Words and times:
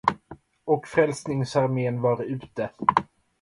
Och 0.65 0.87
frälsningsarmén 0.87 2.01
var 2.01 2.21
ute. 2.23 2.69